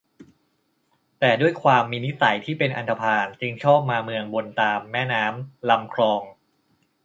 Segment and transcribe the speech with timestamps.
[1.19, 6.21] แต่ด้วยความมีนิสัยที่เป็นอันธพาล จึงชอบมาเมืองบนตามแม่น้ำลำคลอง